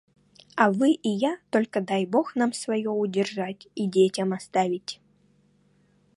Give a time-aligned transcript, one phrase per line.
[0.55, 4.99] А вы и я— только дай Бог нам свое удержать и детям оставить.